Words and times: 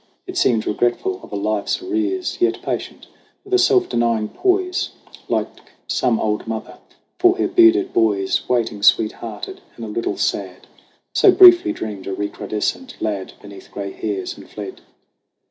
It 0.25 0.35
seemed 0.35 0.65
regretful 0.65 1.19
of 1.21 1.31
a 1.31 1.35
life's 1.35 1.79
arrears, 1.79 2.39
Yet 2.41 2.63
patient, 2.63 3.05
with 3.43 3.53
a 3.53 3.59
self 3.59 3.87
denying 3.87 4.29
poise, 4.29 4.89
Like 5.29 5.59
some 5.85 6.19
old 6.19 6.47
mother 6.47 6.79
for 7.19 7.37
her 7.37 7.47
bearded 7.47 7.93
boys 7.93 8.49
Waiting 8.49 8.81
sweet 8.81 9.11
hearted 9.11 9.61
and 9.75 9.85
a 9.85 9.87
little 9.87 10.17
sad. 10.17 10.65
So 11.13 11.31
briefly 11.31 11.71
dreamed 11.71 12.07
a 12.07 12.15
recrudescent 12.15 12.99
lad 12.99 13.33
Beneath 13.43 13.69
gray 13.71 13.91
hairs, 13.91 14.35
and 14.35 14.49
fled. 14.49 14.81